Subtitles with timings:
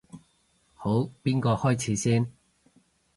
[0.73, 2.31] 好，邊個開始先？